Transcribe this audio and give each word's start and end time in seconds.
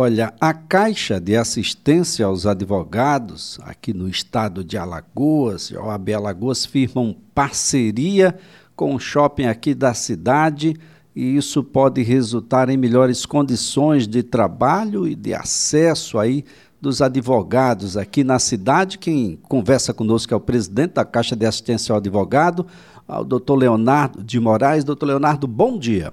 Olha, 0.00 0.32
a 0.40 0.54
Caixa 0.54 1.20
de 1.20 1.34
Assistência 1.34 2.24
aos 2.24 2.46
Advogados, 2.46 3.58
aqui 3.64 3.92
no 3.92 4.08
estado 4.08 4.62
de 4.62 4.78
Alagoas, 4.78 5.74
a 5.76 5.82
OAB 5.82 6.10
Alagoas, 6.10 6.64
firmam 6.64 7.16
parceria 7.34 8.38
com 8.76 8.94
o 8.94 9.00
shopping 9.00 9.46
aqui 9.46 9.74
da 9.74 9.92
cidade 9.94 10.76
e 11.16 11.36
isso 11.36 11.64
pode 11.64 12.00
resultar 12.02 12.68
em 12.68 12.76
melhores 12.76 13.26
condições 13.26 14.06
de 14.06 14.22
trabalho 14.22 15.04
e 15.04 15.16
de 15.16 15.34
acesso 15.34 16.16
aí 16.16 16.44
dos 16.80 17.02
advogados 17.02 17.96
aqui 17.96 18.22
na 18.22 18.38
cidade. 18.38 18.98
Quem 18.98 19.36
conversa 19.48 19.92
conosco 19.92 20.32
é 20.32 20.36
o 20.36 20.40
presidente 20.40 20.92
da 20.92 21.04
Caixa 21.04 21.34
de 21.34 21.44
Assistência 21.44 21.92
ao 21.92 21.98
Advogado, 21.98 22.64
o 23.08 23.24
doutor 23.24 23.56
Leonardo 23.56 24.22
de 24.22 24.38
Moraes. 24.38 24.84
Doutor 24.84 25.06
Leonardo, 25.06 25.48
bom 25.48 25.76
dia. 25.76 26.12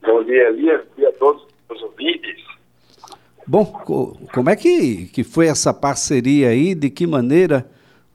Bom 0.00 0.22
dia, 0.22 0.50
Elias. 0.50 0.80
Bom 0.80 0.94
dia 0.96 1.08
a 1.08 1.12
todos 1.14 1.54
Bom, 3.46 3.66
como 4.32 4.48
é 4.48 4.56
que, 4.56 5.06
que 5.12 5.22
foi 5.22 5.48
essa 5.48 5.74
parceria 5.74 6.48
aí? 6.48 6.74
De 6.74 6.88
que 6.88 7.06
maneira 7.06 7.66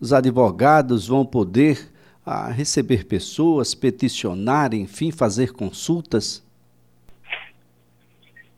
os 0.01 0.11
advogados 0.11 1.07
vão 1.07 1.23
poder 1.25 1.77
a 2.25 2.51
receber 2.51 3.05
pessoas, 3.05 3.75
peticionar, 3.75 4.73
enfim, 4.73 5.11
fazer 5.11 5.51
consultas? 5.51 6.45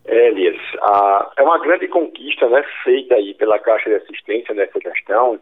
É, 0.05 0.27
Elias, 0.27 0.57
é 1.37 1.43
uma 1.43 1.59
grande 1.59 1.87
conquista 1.87 2.49
né, 2.49 2.63
feita 2.83 3.15
aí 3.15 3.33
pela 3.33 3.59
Caixa 3.59 3.89
de 3.89 3.95
Assistência 3.95 4.53
nessa 4.53 4.79
questão, 4.79 5.39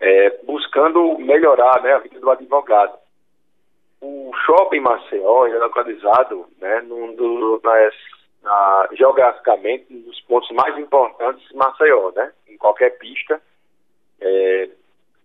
é, 0.00 0.30
buscando 0.44 1.18
melhorar 1.18 1.82
né, 1.82 1.92
a 1.94 1.98
vida 1.98 2.18
do 2.18 2.30
advogado. 2.30 2.98
O 4.00 4.32
shopping 4.44 4.80
Maceió 4.80 5.46
é 5.46 5.58
localizado 5.58 6.46
né, 6.60 6.80
num 6.82 7.14
do, 7.14 7.60
nas, 7.62 7.94
na, 8.42 8.88
geograficamente 8.92 9.86
um 9.90 10.00
dos 10.02 10.20
pontos 10.22 10.50
mais 10.50 10.76
importantes 10.78 11.46
de 11.48 11.56
Maceió, 11.56 12.12
né, 12.14 12.32
em 12.48 12.56
qualquer 12.56 12.90
pista. 12.98 13.40
É, 14.20 14.68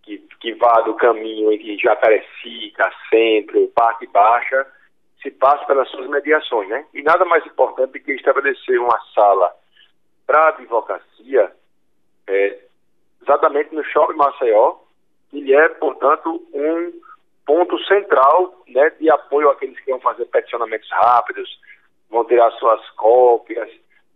que, 0.08 0.18
que 0.40 0.54
vá 0.54 0.80
do 0.86 0.94
caminho 0.94 1.52
entre 1.52 1.76
Jacarecica, 1.76 2.90
Centro, 3.10 3.70
Parque 3.74 4.06
Baixa, 4.06 4.66
se 5.22 5.30
passa 5.30 5.66
pelas 5.66 5.86
suas 5.90 6.08
mediações, 6.08 6.66
né? 6.70 6.86
E 6.94 7.02
nada 7.02 7.26
mais 7.26 7.44
importante 7.44 7.92
do 7.92 8.00
que 8.00 8.12
estabelecer 8.12 8.80
uma 8.80 8.98
sala 9.14 9.52
para 10.26 10.48
advocacia 10.48 11.52
é, 12.26 12.58
exatamente 13.20 13.74
no 13.74 13.84
Shopping 13.84 14.16
Maceió, 14.16 14.76
ele 15.32 15.54
é, 15.54 15.68
portanto, 15.68 16.42
um 16.54 16.92
ponto 17.44 17.78
central 17.84 18.62
né, 18.68 18.90
de 18.98 19.10
apoio 19.10 19.50
àqueles 19.50 19.78
que 19.80 19.90
vão 19.90 20.00
fazer 20.00 20.24
peticionamentos 20.26 20.88
rápidos, 20.90 21.48
vão 22.10 22.24
tirar 22.24 22.50
suas 22.52 22.88
cópias, 22.90 23.70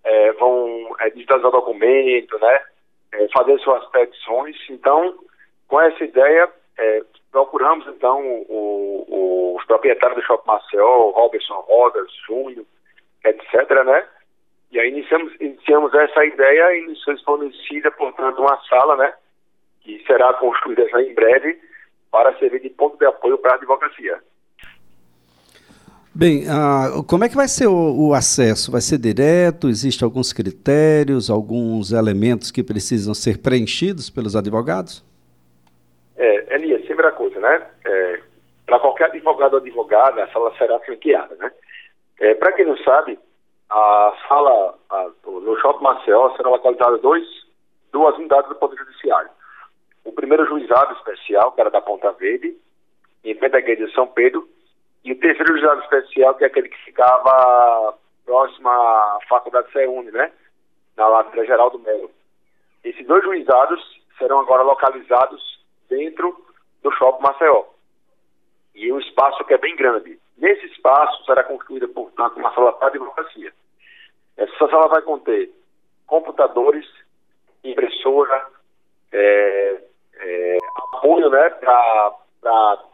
é, 0.05 0.33
vão 0.33 0.95
é, 1.01 1.11
digitalizar 1.11 1.51
documento, 1.51 2.39
né, 2.39 2.61
é, 3.13 3.29
fazer 3.29 3.59
suas 3.61 3.85
petições. 3.91 4.57
Então, 4.71 5.15
com 5.69 5.81
essa 5.81 6.05
ideia, 6.05 6.51
é, 6.79 7.03
procuramos 7.31 7.87
então 7.89 8.21
o, 8.49 9.05
o, 9.09 9.57
os 9.57 9.65
proprietários 9.65 10.21
do 10.21 10.27
Shopping 10.27 10.47
Maceió, 10.47 11.11
Robertson 11.11 11.61
Rodas, 11.61 12.11
Júnior, 12.27 12.65
etc., 13.25 13.85
né? 13.85 14.07
E 14.71 14.81
aí 14.81 14.89
iniciamos, 14.89 15.35
iniciamos 15.39 15.93
essa 15.95 16.25
ideia 16.25 16.77
e 16.77 16.87
nos 16.87 17.03
foi 17.05 17.17
fornecida, 17.19 17.91
portanto, 17.91 18.41
uma 18.41 18.59
sala, 18.69 18.97
né? 18.97 19.15
Que 19.83 20.03
será 20.07 20.33
construída 20.35 20.89
já 20.89 21.03
em 21.03 21.15
breve 21.15 21.61
para 22.11 22.37
servir 22.39 22.61
de 22.61 22.71
ponto 22.71 22.97
de 22.99 23.07
apoio 23.07 23.39
para 23.39 23.53
a 23.53 23.57
advocacia. 23.57 24.19
Bem, 26.15 26.45
ah, 26.47 27.03
como 27.09 27.25
é 27.25 27.29
que 27.29 27.35
vai 27.35 27.49
ser 27.49 27.69
o, 27.69 28.09
o, 28.09 28.13
acesso? 28.13 28.71
Vai 28.71 28.83
ser 28.83 28.99
direto? 28.99 29.67
Existem 29.67 30.05
alguns 30.05 30.31
critérios, 30.31 31.31
alguns 31.31 31.91
elementos 31.91 32.51
que 32.51 32.63
precisam 32.63 33.15
ser 33.15 33.39
preenchidos 33.39 34.11
pelos 34.11 34.37
advogados? 34.37 35.03
É, 36.15 36.55
Elias, 36.55 36.87
sempre 36.87 37.07
a 37.07 37.13
coisa, 37.13 37.41
né? 37.41 37.67
É, 37.87 38.21
para 38.67 38.79
qualquer 38.79 39.07
advogado 39.07 39.55
ou 39.55 39.61
advogada, 39.61 40.23
a 40.23 40.29
sala 40.29 40.55
será 40.59 40.79
franqueada, 40.81 41.35
né? 41.37 41.51
É, 42.21 42.35
para 42.35 42.53
quem 42.53 42.67
não 42.67 42.77
sabe, 42.79 43.19
a 43.71 44.15
sala 44.29 44.79
a, 44.91 45.11
no 45.25 45.59
Shopping 45.61 45.83
Maceió 45.83 46.37
será 46.37 46.51
localizada 46.51 46.99
dois, 46.99 47.25
duas 47.91 48.15
unidades 48.19 48.51
do 48.51 48.57
Poder 48.57 48.77
Judiciário. 48.77 49.31
O 50.05 50.13
primeiro 50.13 50.45
juizado 50.45 50.93
especial, 50.93 51.53
que 51.53 51.61
era 51.63 51.71
da 51.71 51.81
Ponta 51.81 52.13
Verde, 52.13 52.55
em 53.25 53.35
frente 53.35 53.57
à 53.57 53.61
igreja 53.61 53.87
de 53.87 53.95
São 53.95 54.07
Pedro, 54.07 54.47
e 55.05 55.13
o 55.13 55.19
terceiro 55.19 55.57
juizado 55.57 55.81
especial, 55.83 56.35
que 56.35 56.45
é 56.45 56.47
aquele 56.47 56.69
que 56.69 56.85
ficava 56.85 57.99
próximo 58.25 58.69
à 58.69 59.19
Faculdade 59.29 59.71
CEUNE, 59.73 60.11
né? 60.13 60.33
Na 60.97 61.09
Ladeira 61.09 61.47
Geral 61.47 61.71
do 61.71 61.79
Melo. 61.79 62.11
Esses 62.85 63.07
dois 63.07 63.23
juizados 63.25 63.81
serão 64.19 64.41
agora 64.41 64.63
localizados 64.63 65.61
dentro 65.89 66.37
do 66.83 66.91
Shopping 66.93 67.23
Maceió. 67.23 67.65
E 68.75 68.93
o 68.93 68.99
espaço 69.01 69.45
que 69.45 69.55
é 69.55 69.59
bem 69.59 69.77
grande. 69.77 70.19
Nesse 70.39 70.67
espaço 70.67 71.25
será 71.25 71.45
construída, 71.45 71.89
portanto, 71.89 72.37
uma 72.37 72.55
sala 72.55 72.73
para 72.73 72.89
advocacia. 72.89 73.53
Essa 74.37 74.69
sala 74.69 74.89
vai 74.89 75.03
conter 75.03 75.51
computadores, 76.07 76.87
impressora, 77.63 78.47
é, 79.13 79.83
é, 80.15 80.59
apoio 80.77 81.29
né, 81.31 81.51
para 81.51 82.85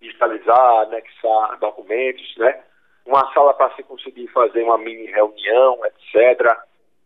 digitalizar, 0.00 0.82
anexar 0.82 1.58
documentos, 1.58 2.36
né? 2.38 2.62
uma 3.06 3.32
sala 3.32 3.54
para 3.54 3.74
se 3.76 3.82
conseguir 3.84 4.26
fazer 4.28 4.62
uma 4.62 4.76
mini 4.76 5.06
reunião, 5.06 5.80
etc., 5.86 6.56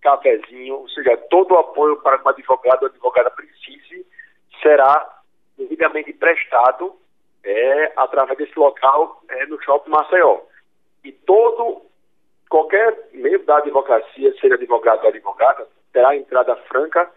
cafezinho, 0.00 0.76
ou 0.76 0.88
seja, 0.88 1.14
todo 1.28 1.52
o 1.52 1.58
apoio 1.58 2.00
para 2.00 2.18
que 2.18 2.26
o 2.26 2.30
advogado 2.30 2.82
ou 2.82 2.88
advogada 2.88 3.30
precise 3.30 4.06
será 4.62 5.20
devidamente 5.58 6.12
prestado 6.14 6.96
é, 7.44 7.92
através 7.96 8.38
desse 8.38 8.58
local 8.58 9.22
é, 9.28 9.46
no 9.46 9.62
Shopping 9.62 9.90
Maceió. 9.90 10.40
E 11.04 11.12
todo, 11.12 11.82
qualquer 12.48 13.10
membro 13.12 13.44
da 13.44 13.58
advocacia, 13.58 14.32
seja 14.40 14.54
advogado 14.54 15.02
ou 15.02 15.08
advogada, 15.08 15.68
terá 15.92 16.16
entrada 16.16 16.56
franca 16.68 17.10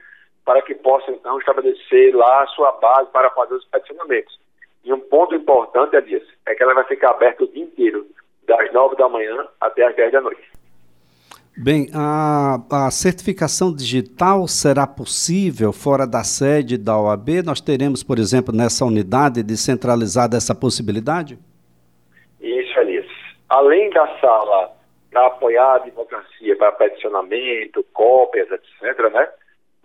para 0.44 0.62
que 0.62 0.76
possa, 0.76 1.10
então, 1.12 1.40
estabelecer 1.40 2.14
lá 2.14 2.44
a 2.44 2.48
sua 2.48 2.74
base 2.74 3.10
para 3.12 3.30
fazer 3.30 3.54
os 3.54 3.66
peticionamentos. 3.66 4.38
E 4.84 4.92
um 4.92 5.00
ponto 5.00 5.34
importante, 5.34 5.96
Elias, 5.96 6.24
é 6.46 6.54
que 6.54 6.64
ela 6.64 6.74
vai 6.74 6.84
ficar 6.86 7.12
aberta 7.12 7.44
o 7.44 7.48
dia 7.48 7.64
inteiro, 7.64 8.06
das 8.46 8.72
nove 8.74 8.96
da 8.96 9.08
manhã 9.08 9.48
até 9.60 9.86
as 9.86 9.96
dez 9.96 10.12
da 10.12 10.22
noite. 10.22 10.42
Bem, 11.56 11.88
a, 11.94 12.58
a, 12.72 12.92
certificação 12.92 13.74
digital 13.74 14.48
será 14.48 14.88
possível 14.88 15.72
fora 15.72 16.08
da 16.08 16.24
sede 16.24 16.80
da 16.80 17.00
OAB? 17.00 17.44
Nós 17.46 17.62
teremos, 17.62 18.04
por 18.04 18.18
exemplo, 18.18 18.54
nessa 18.54 18.84
unidade 18.84 19.44
descentralizada 19.44 20.36
essa 20.36 20.56
possibilidade? 20.56 21.38
Isso, 22.42 22.80
Alice. 22.80 23.08
Além 23.48 23.92
da 23.92 24.08
sala 24.20 24.72
para 25.12 25.28
apoiar 25.28 25.64
a 25.64 25.76
advocacia, 25.76 26.58
para 26.58 26.72
peticionamento, 26.72 27.86
cópias, 27.94 28.50
etc., 28.50 29.14
né? 29.14 29.30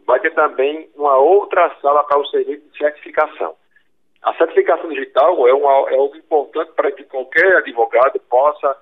vai 0.09 0.19
ter 0.21 0.33
também 0.33 0.89
uma 0.97 1.19
outra 1.19 1.71
sala 1.83 2.03
para 2.05 2.19
o 2.19 2.27
serviço 2.29 2.63
de 2.73 2.79
certificação. 2.79 3.55
A 4.23 4.35
certificação 4.35 4.89
digital 4.89 5.47
é, 5.47 5.55
uma, 5.55 5.91
é 5.91 5.97
algo 5.97 6.17
importante 6.17 6.73
para 6.73 6.91
que 6.93 7.05
qualquer 7.05 7.57
advogado 7.57 8.19
possa 8.29 8.77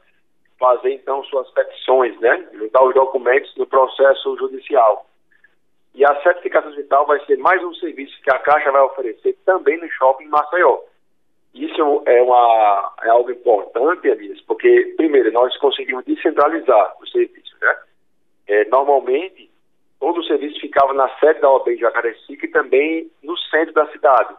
fazer 0.59 0.93
então 0.93 1.23
suas 1.25 1.49
petições, 1.51 2.19
né? 2.21 2.49
Juntar 2.55 2.83
os 2.85 2.95
documentos 2.95 3.55
no 3.57 3.67
processo 3.67 4.37
judicial. 4.39 5.07
E 5.95 6.05
a 6.05 6.23
certificação 6.23 6.71
digital 6.71 7.07
vai 7.07 7.25
ser 7.25 7.37
mais 7.39 7.63
um 7.63 7.75
serviço 7.75 8.21
que 8.23 8.31
a 8.31 8.39
Caixa 8.39 8.71
vai 8.71 8.83
oferecer 8.83 9.37
também 9.45 9.79
no 9.79 9.89
shopping 9.91 10.27
Maceió. 10.27 10.81
Isso 11.55 12.03
é, 12.05 12.23
uma, 12.23 12.93
é 13.03 13.09
algo 13.09 13.31
importante, 13.31 14.07
Elias, 14.07 14.41
porque, 14.43 14.95
primeiro, 14.97 15.33
nós 15.33 15.57
conseguimos 15.57 16.05
descentralizar 16.05 16.97
os 17.01 17.11
serviços, 17.11 17.59
né? 17.61 17.77
É, 18.47 18.65
normalmente, 18.67 19.51
todo 19.99 20.21
o 20.21 20.25
serviço 20.25 20.61
ficava 20.61 20.93
na 20.93 21.09
sede 21.19 21.41
da 21.41 21.51
OAB 21.51 21.69
de 21.69 21.81
Jacarecica 21.81 22.45
e 22.45 22.51
também 22.51 23.11
no 23.23 23.37
centro 23.39 23.73
da 23.73 23.87
cidade. 23.91 24.35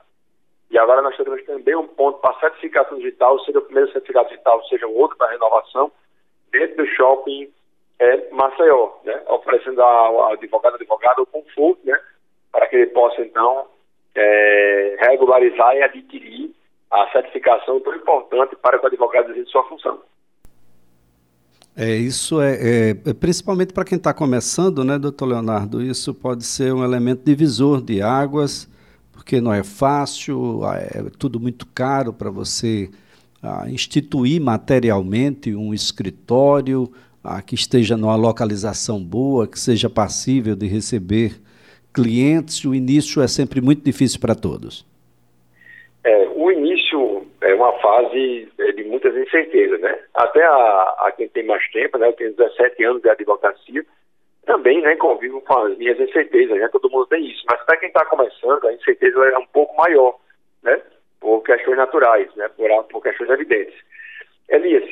E 0.77 0.79
agora 0.79 1.01
nós 1.01 1.17
teremos 1.17 1.43
também 1.43 1.75
um 1.75 1.87
ponto 1.87 2.19
para 2.19 2.39
certificação 2.39 2.99
digital, 2.99 3.39
seja 3.39 3.57
o 3.57 3.63
primeiro 3.63 3.91
certificado 3.91 4.29
digital, 4.29 4.63
seja 4.67 4.85
um 4.85 4.95
outro 4.95 5.17
para 5.17 5.31
renovação, 5.31 5.91
dentro 6.51 6.77
do 6.77 6.85
shopping 6.91 7.51
é, 7.97 8.29
Maceió, 8.29 8.91
né? 9.03 9.19
oferecendo 9.27 9.81
ao 9.81 10.33
advogado, 10.33 10.75
advogado 10.75 11.23
o 11.23 11.25
conforto, 11.25 11.79
né? 11.83 11.99
para 12.51 12.67
que 12.67 12.75
ele 12.75 12.85
possa, 12.91 13.23
então, 13.23 13.65
é, 14.13 14.97
regularizar 14.99 15.75
e 15.77 15.81
adquirir 15.81 16.51
a 16.91 17.09
certificação 17.11 17.79
tão 17.79 17.95
importante 17.95 18.55
para 18.57 18.77
que 18.77 18.85
o 18.85 18.87
advogado 18.87 19.31
exerça 19.31 19.49
sua 19.49 19.63
função. 19.63 19.99
É, 21.75 21.89
isso 21.89 22.39
é, 22.39 22.53
é, 22.53 22.89
é 22.91 23.13
principalmente 23.19 23.73
para 23.73 23.83
quem 23.83 23.97
está 23.97 24.13
começando, 24.13 24.83
né, 24.83 24.99
doutor 24.99 25.25
Leonardo? 25.25 25.81
Isso 25.81 26.13
pode 26.13 26.45
ser 26.45 26.71
um 26.71 26.83
elemento 26.83 27.23
divisor 27.25 27.81
de 27.81 27.99
águas, 27.99 28.69
porque 29.17 29.41
não 29.41 29.51
é 29.51 29.63
fácil, 29.63 30.61
é 30.65 31.09
tudo 31.17 31.39
muito 31.39 31.65
caro 31.73 32.13
para 32.13 32.29
você 32.29 32.89
instituir 33.67 34.39
materialmente 34.39 35.55
um 35.55 35.73
escritório, 35.73 36.91
ah, 37.23 37.41
que 37.41 37.55
esteja 37.55 37.97
numa 37.97 38.15
localização 38.15 39.03
boa, 39.03 39.47
que 39.47 39.59
seja 39.59 39.89
passível 39.89 40.55
de 40.55 40.67
receber 40.67 41.31
clientes. 41.93 42.63
O 42.63 42.75
início 42.75 43.21
é 43.21 43.27
sempre 43.27 43.59
muito 43.59 43.83
difícil 43.83 44.19
para 44.19 44.35
todos. 44.35 44.85
É, 46.03 46.29
o 46.35 46.51
início 46.51 47.25
é 47.41 47.53
uma 47.55 47.73
fase 47.79 48.47
é, 48.59 48.71
de 48.71 48.83
muitas 48.83 49.15
incertezas, 49.15 49.81
né? 49.81 49.97
Até 50.13 50.43
a, 50.45 50.95
a, 50.99 51.13
quem 51.17 51.27
tem 51.27 51.45
mais 51.45 51.67
tempo, 51.71 51.97
né? 51.97 52.07
Eu 52.07 52.13
tenho 52.13 52.33
17 52.33 52.83
anos 52.83 53.01
de 53.01 53.09
advocacia, 53.09 53.83
também 54.47 54.81
né, 54.81 54.95
convivo 54.95 55.41
com 55.41 55.59
as 55.59 55.77
minhas 55.77 55.99
incertezas, 55.99 56.57
né? 56.57 56.67
Todo 56.69 56.89
mundo 56.89 57.05
tem 57.05 57.23
isso. 57.23 57.43
Mas 57.47 57.61
para 57.63 57.77
quem 57.77 57.89
está 57.89 58.03
começando, 58.05 58.65
a 58.65 58.73
incerteza 58.73 59.19
é 59.25 59.37
um 59.37 59.45
pouco 59.47 59.75
maior, 59.75 60.17
né? 60.63 60.81
Por 61.19 61.43
questões 61.43 61.77
naturais, 61.77 62.33
né? 62.35 62.47
Por, 62.49 62.83
por 62.85 63.03
questões 63.03 63.29
evidentes. 63.29 63.75
Elias, 64.49 64.89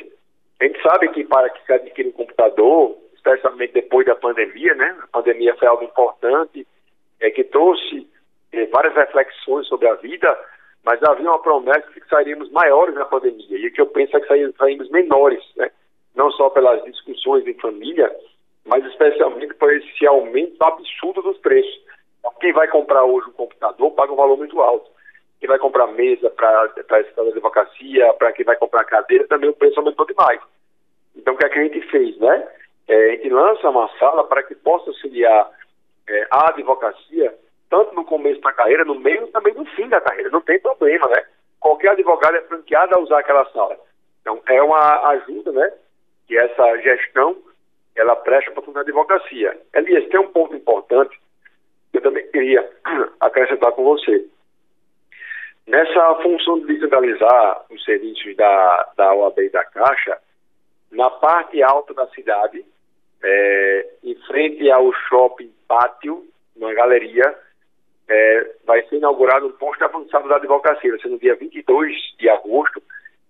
a 0.60 0.64
gente 0.64 0.80
sabe 0.82 1.08
que 1.08 1.24
para 1.24 1.48
que 1.50 1.64
se 1.64 1.72
adquira 1.72 2.08
um 2.08 2.12
computador, 2.12 2.96
especialmente 3.14 3.72
depois 3.72 4.06
da 4.06 4.14
pandemia, 4.14 4.74
né? 4.74 4.96
A 5.02 5.06
pandemia 5.18 5.56
foi 5.56 5.66
algo 5.66 5.84
importante, 5.84 6.66
é, 7.20 7.30
que 7.30 7.42
trouxe 7.44 8.06
é, 8.52 8.66
várias 8.66 8.94
reflexões 8.94 9.66
sobre 9.66 9.88
a 9.88 9.94
vida, 9.94 10.38
mas 10.84 11.02
havia 11.02 11.28
uma 11.28 11.42
promessa 11.42 11.88
de 11.92 12.00
que 12.00 12.08
sairíamos 12.08 12.50
maiores 12.52 12.94
na 12.94 13.06
pandemia. 13.06 13.58
E 13.58 13.66
o 13.66 13.72
que 13.72 13.80
eu 13.80 13.86
penso 13.86 14.16
é 14.16 14.20
que 14.20 14.52
saímos 14.58 14.90
menores, 14.90 15.42
né? 15.56 15.70
Não 16.14 16.30
só 16.30 16.50
pelas 16.50 16.84
discussões 16.84 17.46
em 17.46 17.54
família, 17.54 18.14
mas 18.66 18.84
especialmente 18.84 19.54
por 19.54 19.72
esse 19.72 20.06
aumento 20.06 20.62
absurdo 20.62 21.22
dos 21.22 21.38
preços. 21.38 21.80
Então, 22.18 22.32
quem 22.40 22.52
vai 22.52 22.68
comprar 22.68 23.04
hoje 23.04 23.28
um 23.28 23.32
computador 23.32 23.92
paga 23.92 24.12
um 24.12 24.16
valor 24.16 24.36
muito 24.36 24.60
alto. 24.60 24.90
Quem 25.38 25.48
vai 25.48 25.58
comprar 25.58 25.86
mesa 25.88 26.28
para 26.30 26.62
a 26.62 26.66
de 26.66 27.30
advocacia, 27.30 28.12
para 28.14 28.32
quem 28.32 28.44
vai 28.44 28.56
comprar 28.56 28.84
cadeira, 28.84 29.26
também 29.28 29.50
o 29.50 29.54
preço 29.54 29.78
aumentou 29.78 30.06
demais. 30.06 30.40
Então, 31.14 31.34
o 31.34 31.36
que, 31.36 31.46
é 31.46 31.48
que 31.48 31.58
a 31.58 31.62
gente 31.62 31.80
fez, 31.88 32.18
né? 32.18 32.48
É, 32.88 32.94
a 32.94 33.10
gente 33.12 33.28
lança 33.28 33.68
uma 33.68 33.88
sala 33.98 34.24
para 34.24 34.42
que 34.42 34.54
possa 34.54 34.90
auxiliar 34.90 35.50
é, 36.08 36.26
a 36.30 36.50
advocacia, 36.50 37.34
tanto 37.68 37.94
no 37.94 38.04
começo 38.04 38.40
da 38.40 38.52
carreira, 38.52 38.84
no 38.84 38.94
meio 38.94 39.24
e 39.24 39.32
também 39.32 39.54
no 39.54 39.64
fim 39.66 39.88
da 39.88 40.00
carreira. 40.00 40.30
Não 40.30 40.40
tem 40.40 40.58
problema, 40.58 41.06
né? 41.08 41.24
Qualquer 41.60 41.90
advogado 41.90 42.36
é 42.36 42.42
franqueado 42.42 42.94
a 42.94 43.00
usar 43.00 43.18
aquela 43.20 43.44
sala. 43.50 43.78
Então, 44.20 44.40
é 44.48 44.62
uma 44.62 45.08
ajuda, 45.10 45.52
né? 45.52 45.72
Que 46.26 46.36
essa 46.38 46.78
gestão, 46.78 47.36
ela 47.96 48.14
presta 48.16 48.50
para 48.52 48.78
a 48.78 48.82
advocacia. 48.82 49.58
Elias, 49.74 50.08
tem 50.08 50.20
um 50.20 50.28
ponto 50.28 50.54
importante 50.54 51.18
que 51.90 51.98
eu 51.98 52.02
também 52.02 52.26
queria 52.28 52.68
acrescentar 53.20 53.72
com 53.72 53.84
você. 53.84 54.26
Nessa 55.66 56.14
função 56.22 56.60
de 56.60 56.66
descentralizar 56.66 57.64
os 57.70 57.82
serviços 57.84 58.36
da, 58.36 58.88
da 58.96 59.14
OAB 59.14 59.38
e 59.38 59.50
da 59.50 59.64
Caixa, 59.64 60.18
na 60.92 61.10
parte 61.10 61.60
alta 61.62 61.92
da 61.92 62.06
cidade, 62.08 62.64
é, 63.22 63.90
em 64.04 64.14
frente 64.26 64.70
ao 64.70 64.92
shopping 64.92 65.52
pátio, 65.66 66.24
uma 66.54 66.72
galeria, 66.72 67.34
é, 68.08 68.54
vai 68.64 68.82
ser 68.86 68.96
inaugurado 68.96 69.48
um 69.48 69.52
posto 69.52 69.84
avançado 69.84 70.28
da 70.28 70.36
advocacia, 70.36 70.90
vai 70.90 71.00
ser 71.00 71.08
no 71.08 71.18
dia 71.18 71.34
22 71.34 71.92
de 72.18 72.28
agosto, 72.28 72.80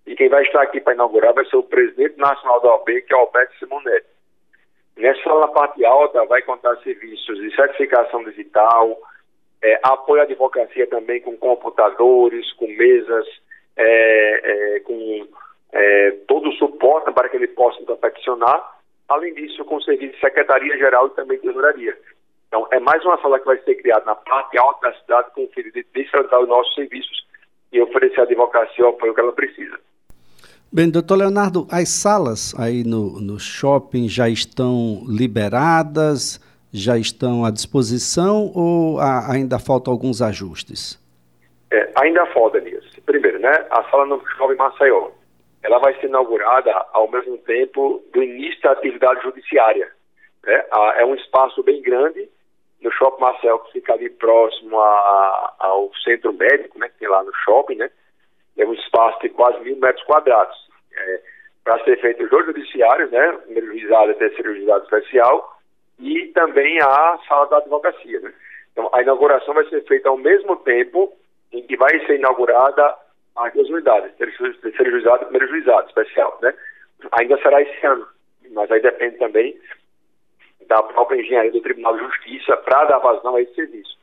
e 0.07 0.15
quem 0.15 0.29
vai 0.29 0.43
estar 0.43 0.63
aqui 0.63 0.81
para 0.81 0.95
inaugurar 0.95 1.33
vai 1.33 1.47
ser 1.47 1.57
o 1.57 1.63
presidente 1.63 2.19
nacional 2.19 2.61
da 2.61 2.69
OAB, 2.73 3.03
que 3.03 3.15
é 3.15 3.17
Alberto 3.17 3.59
Simonetti. 3.59 4.16
Nessa 4.97 5.23
sala 5.25 5.49
parte 5.49 5.85
alta 5.85 6.25
vai 6.25 6.41
contar 6.43 6.75
serviços 6.79 7.39
de 7.39 7.55
certificação 7.55 8.25
digital, 8.25 8.99
é, 9.63 9.79
apoio 9.83 10.23
à 10.23 10.25
advocacia 10.25 10.87
também 10.87 11.21
com 11.21 11.37
computadores, 11.37 12.51
com 12.55 12.67
mesas, 12.67 13.27
é, 13.77 14.77
é, 14.77 14.81
com 14.81 15.27
é, 15.73 16.11
todo 16.27 16.49
o 16.49 16.53
suporte 16.55 17.13
para 17.13 17.29
que 17.29 17.37
ele 17.37 17.49
possa 17.49 17.81
peticionar, 17.97 18.79
além 19.09 19.35
disso 19.35 19.65
com 19.67 19.81
serviço 19.81 20.15
de 20.15 20.21
secretaria-geral 20.21 21.09
e 21.09 21.11
também 21.11 21.39
tesouraria. 21.39 21.97
Então, 22.49 22.67
é 22.71 22.81
mais 22.81 23.05
uma 23.05 23.21
sala 23.21 23.39
que 23.39 23.47
vai 23.47 23.59
ser 23.59 23.75
criada 23.75 24.05
na 24.07 24.15
parte 24.15 24.57
alta 24.57 24.89
da 24.89 24.99
cidade 24.99 25.31
com 25.35 25.45
o 25.45 25.49
fim 25.49 25.63
de 25.63 25.85
descentralizar 25.93 26.41
os 26.41 26.49
nossos 26.49 26.75
serviços 26.75 27.27
e 27.71 27.81
oferecer 27.83 28.21
à 28.21 28.23
advocacia 28.23 28.87
o 28.87 28.89
apoio 28.89 29.15
que 29.15 29.21
ela 29.21 29.33
precisa. 29.33 29.79
Bem, 30.73 30.91
doutor 30.91 31.17
Leonardo, 31.17 31.67
as 31.71 31.89
salas 31.89 32.55
aí 32.59 32.83
no, 32.85 33.21
no 33.21 33.39
shopping 33.39 34.09
já 34.09 34.29
estão 34.29 35.05
liberadas, 35.09 36.41
já 36.73 36.99
estão 36.99 37.45
à 37.45 37.51
disposição 37.51 38.51
ou 38.55 38.99
a, 38.99 39.33
ainda 39.33 39.59
faltam 39.59 39.93
alguns 39.93 40.21
ajustes? 40.21 41.01
É, 41.71 41.89
ainda 41.95 42.27
falta, 42.27 42.59
Elias. 42.59 42.85
Primeiro, 43.07 43.39
né, 43.39 43.67
a 43.71 43.85
sala 43.85 44.07
no 44.07 44.21
shopping 44.37 44.57
Maceió, 44.57 45.11
ela 45.63 45.79
vai 45.79 45.95
ser 46.01 46.07
inaugurada 46.07 46.73
ao 46.93 47.11
mesmo 47.11 47.39
tempo 47.39 48.03
do 48.13 48.23
início 48.23 48.61
da 48.63 48.73
atividade 48.73 49.23
judiciária. 49.23 49.89
Né? 50.45 50.65
É 50.97 51.05
um 51.05 51.15
espaço 51.15 51.63
bem 51.63 51.81
grande 51.81 52.29
no 52.81 52.91
Shopping 52.93 53.21
Marcel, 53.21 53.59
que 53.61 53.73
fica 53.73 53.95
ali 53.95 54.11
próximo 54.11 54.79
a, 54.79 55.55
ao 55.59 55.91
centro 56.05 56.33
médico, 56.33 56.79
né, 56.79 56.89
que 56.89 56.99
tem 56.99 57.09
lá 57.09 57.23
no 57.23 57.33
shopping, 57.45 57.77
né? 57.77 57.91
É 58.57 58.65
um 58.65 58.75
espaço 58.75 59.21
de 59.21 59.29
quase 59.31 59.61
mil 59.61 59.77
metros 59.77 60.05
quadrados. 60.05 60.57
É, 60.93 61.21
para 61.67 61.83
ser 61.85 62.01
feito 62.01 62.23
os 62.23 62.31
dois 62.31 62.47
judiciários, 62.47 63.11
né? 63.11 63.33
Primeiro 63.45 63.67
juizado 63.67 64.13
e 64.13 64.15
terceiro 64.15 64.55
juizado 64.55 64.85
especial, 64.85 65.59
e 65.99 66.29
também 66.29 66.81
a 66.81 67.19
sala 67.27 67.47
da 67.47 67.59
advocacia, 67.59 68.21
né? 68.21 68.33
Então, 68.73 68.89
a 68.93 69.03
inauguração 69.03 69.53
vai 69.53 69.69
ser 69.69 69.83
feita 69.85 70.09
ao 70.09 70.17
mesmo 70.17 70.57
tempo 70.57 71.13
em 71.53 71.63
que 71.67 71.77
vai 71.77 71.99
ser 72.07 72.19
inaugurada 72.19 72.95
as 73.35 73.53
duas 73.53 73.69
unidades, 73.69 74.15
terceiro 74.17 74.91
juizado 74.91 75.23
e 75.23 75.27
primeiro 75.27 75.49
juizado 75.49 75.89
especial, 75.89 76.39
né? 76.41 76.55
Ainda 77.13 77.37
será 77.39 77.61
esse 77.61 77.87
ano, 77.87 78.07
mas 78.53 78.71
aí 78.71 78.81
depende 78.81 79.19
também 79.19 79.61
da 80.69 80.83
própria 80.83 81.21
engenharia 81.21 81.53
do 81.53 81.61
Tribunal 81.61 81.97
de 81.97 82.05
Justiça 82.05 82.57
para 82.59 82.85
dar 82.85 82.99
vazão 82.99 83.35
a 83.35 83.41
esse 83.41 83.55
serviço. 83.55 83.97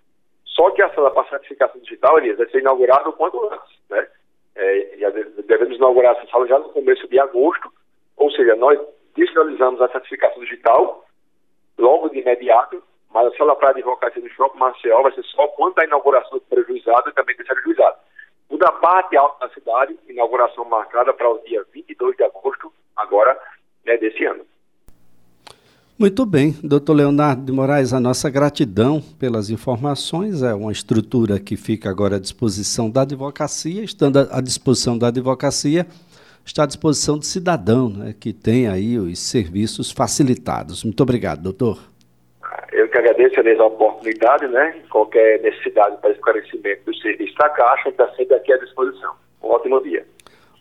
Só 0.45 0.69
que 0.71 0.81
a 0.81 0.89
sala 0.93 1.11
para 1.11 1.29
certificação 1.29 1.79
digital, 1.81 2.17
Elias, 2.17 2.37
vai 2.37 2.47
ser 2.47 2.59
inaugurada 2.59 3.09
o 3.09 3.13
quanto 3.13 3.43
antes, 3.45 3.79
né? 3.89 4.07
É, 4.55 4.97
devemos 5.47 5.77
inaugurar 5.77 6.15
essa 6.15 6.29
sala 6.29 6.47
já 6.47 6.59
no 6.59 6.69
começo 6.69 7.07
de 7.07 7.19
agosto, 7.19 7.71
ou 8.17 8.29
seja, 8.31 8.55
nós 8.55 8.79
digitalizamos 9.15 9.81
a 9.81 9.89
certificação 9.89 10.43
digital 10.43 11.05
logo 11.77 12.09
de 12.09 12.19
imediato, 12.19 12.83
mas 13.11 13.27
a 13.27 13.37
sala 13.37 13.55
para 13.55 13.69
advocacia 13.69 14.21
do 14.21 14.29
Shopping 14.29 14.59
Marcial 14.59 15.03
vai 15.03 15.11
ser 15.13 15.23
só 15.23 15.47
quando 15.49 15.79
a 15.79 15.85
inauguração 15.85 16.37
do 16.37 16.41
prejuizado 16.41 17.09
e 17.09 17.13
também 17.13 17.35
terceiro 17.35 17.61
juizado. 17.63 17.97
O 18.49 18.57
da 18.57 18.71
parte 18.71 19.17
alta 19.17 19.47
da 19.47 19.53
cidade, 19.53 19.97
inauguração 20.07 20.65
marcada 20.65 21.13
para 21.13 21.29
o 21.29 21.39
dia 21.39 21.63
22 21.71 22.15
de 22.15 22.23
agosto, 22.23 22.71
agora, 22.95 23.39
né, 23.85 23.97
desse 23.97 24.23
ano. 24.25 24.45
Muito 26.03 26.25
bem, 26.25 26.53
doutor 26.61 26.95
Leonardo 26.95 27.45
de 27.45 27.51
Moraes, 27.53 27.93
a 27.93 27.97
nossa 27.97 28.29
gratidão 28.29 29.01
pelas 29.17 29.49
informações. 29.49 30.43
É 30.43 30.53
uma 30.53 30.69
estrutura 30.69 31.39
que 31.39 31.55
fica 31.55 31.89
agora 31.89 32.17
à 32.17 32.19
disposição 32.19 32.89
da 32.89 33.03
advocacia, 33.03 33.81
estando 33.85 34.19
à 34.29 34.41
disposição 34.41 34.97
da 34.97 35.07
advocacia, 35.07 35.87
está 36.45 36.63
à 36.63 36.65
disposição 36.65 37.17
do 37.17 37.23
cidadão, 37.23 37.87
né, 37.87 38.13
que 38.19 38.33
tem 38.33 38.67
aí 38.67 38.99
os 38.99 39.17
serviços 39.17 39.93
facilitados. 39.93 40.83
Muito 40.83 41.01
obrigado, 41.01 41.41
doutor. 41.41 41.79
Eu 42.73 42.89
que 42.89 42.97
agradeço 42.97 43.39
a 43.61 43.65
oportunidade, 43.65 44.45
né? 44.49 44.75
Qualquer 44.89 45.41
necessidade 45.41 45.95
para 46.01 46.11
esclarecimento 46.11 46.83
do 46.85 46.93
serviço 46.97 47.33
da 47.35 47.47
Caixa, 47.47 47.87
está 47.87 48.09
sempre 48.17 48.35
aqui 48.35 48.51
à 48.51 48.57
disposição. 48.57 49.13
Um 49.41 49.47
ótimo 49.47 49.81
dia. 49.81 50.05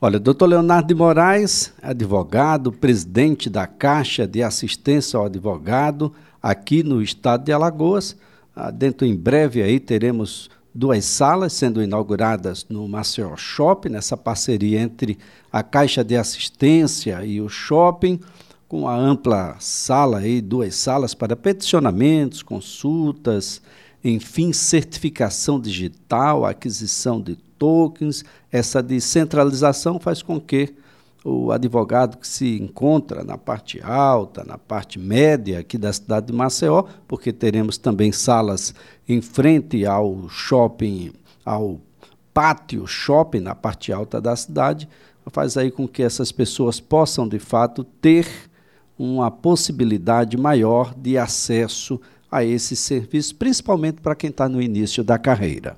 Olha, 0.04 0.18
doutor 0.18 0.46
Leonardo 0.46 0.88
de 0.88 0.96
Moraes, 0.96 1.72
advogado, 1.80 2.72
presidente 2.72 3.48
da 3.48 3.68
Caixa 3.68 4.26
de 4.26 4.42
Assistência 4.42 5.16
ao 5.16 5.26
Advogado, 5.26 6.12
aqui 6.42 6.82
no 6.82 7.00
estado 7.00 7.44
de 7.44 7.52
Alagoas. 7.52 8.16
Ah, 8.52 8.72
dentro 8.72 9.06
em 9.06 9.14
breve 9.14 9.62
aí 9.62 9.78
teremos 9.78 10.50
duas 10.74 11.04
salas 11.04 11.52
sendo 11.52 11.80
inauguradas 11.80 12.66
no 12.68 12.88
Maceió 12.88 13.36
Shopping, 13.36 13.90
nessa 13.90 14.16
parceria 14.16 14.80
entre 14.80 15.18
a 15.52 15.62
Caixa 15.62 16.02
de 16.02 16.16
Assistência 16.16 17.24
e 17.24 17.40
o 17.40 17.48
shopping, 17.48 18.18
com 18.66 18.88
a 18.88 18.96
ampla 18.96 19.54
sala 19.60 20.18
aí, 20.18 20.40
duas 20.40 20.74
salas 20.74 21.14
para 21.14 21.36
peticionamentos, 21.36 22.42
consultas, 22.42 23.62
enfim, 24.02 24.52
certificação 24.52 25.60
digital, 25.60 26.44
aquisição 26.44 27.20
de 27.20 27.38
tokens. 27.62 28.24
Essa 28.50 28.82
descentralização 28.82 30.00
faz 30.00 30.20
com 30.20 30.40
que 30.40 30.74
o 31.24 31.52
advogado 31.52 32.18
que 32.18 32.26
se 32.26 32.60
encontra 32.60 33.22
na 33.22 33.38
parte 33.38 33.80
alta, 33.80 34.42
na 34.42 34.58
parte 34.58 34.98
média 34.98 35.60
aqui 35.60 35.78
da 35.78 35.92
cidade 35.92 36.26
de 36.26 36.32
Maceió, 36.32 36.82
porque 37.06 37.32
teremos 37.32 37.78
também 37.78 38.10
salas 38.10 38.74
em 39.08 39.20
frente 39.20 39.86
ao 39.86 40.28
shopping, 40.28 41.12
ao 41.44 41.80
pátio 42.34 42.84
shopping 42.84 43.38
na 43.38 43.54
parte 43.54 43.92
alta 43.92 44.20
da 44.20 44.34
cidade, 44.34 44.88
faz 45.30 45.56
aí 45.56 45.70
com 45.70 45.86
que 45.86 46.02
essas 46.02 46.32
pessoas 46.32 46.80
possam 46.80 47.28
de 47.28 47.38
fato 47.38 47.84
ter 47.84 48.26
uma 48.98 49.30
possibilidade 49.30 50.36
maior 50.36 50.92
de 50.96 51.16
acesso 51.16 52.00
a 52.28 52.42
esse 52.44 52.74
serviço, 52.74 53.36
principalmente 53.36 54.00
para 54.00 54.16
quem 54.16 54.30
está 54.30 54.48
no 54.48 54.60
início 54.60 55.04
da 55.04 55.16
carreira. 55.16 55.76